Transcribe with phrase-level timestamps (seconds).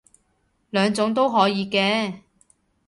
[0.71, 2.21] 兩種都可以嘅